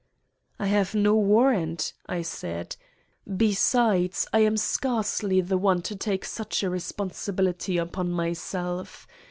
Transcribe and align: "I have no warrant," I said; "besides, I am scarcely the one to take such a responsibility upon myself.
"I 0.57 0.65
have 0.65 0.95
no 0.95 1.13
warrant," 1.15 1.93
I 2.07 2.23
said; 2.23 2.75
"besides, 3.37 4.25
I 4.33 4.39
am 4.39 4.57
scarcely 4.57 5.41
the 5.41 5.59
one 5.59 5.83
to 5.83 5.95
take 5.95 6.25
such 6.25 6.63
a 6.63 6.71
responsibility 6.71 7.77
upon 7.77 8.09
myself. 8.11 9.05